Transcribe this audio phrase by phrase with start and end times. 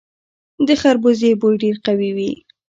[0.67, 2.31] د خربوزې بوی ډیر قوي وي.